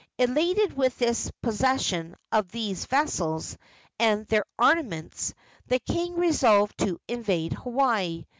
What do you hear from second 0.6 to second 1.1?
with